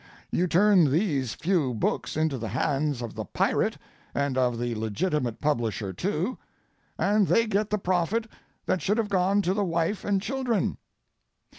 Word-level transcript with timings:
You 0.31 0.47
turn 0.47 0.89
these 0.91 1.35
few 1.35 1.75
books 1.75 2.17
into 2.17 2.39
the 2.39 2.47
hands 2.47 3.03
of 3.03 3.13
the 3.13 3.23
pirate 3.23 3.77
and 4.15 4.35
of 4.35 4.57
the 4.57 4.73
legitimate 4.73 5.39
publisher, 5.39 5.93
too, 5.93 6.39
and 6.97 7.27
they 7.27 7.45
get 7.45 7.69
the 7.69 7.77
profit 7.77 8.25
that 8.65 8.81
should 8.81 8.97
have 8.97 9.09
gone 9.09 9.43
to 9.43 9.53
the 9.53 9.63
wife 9.63 10.03
and 10.03 10.19
children. 10.19 10.77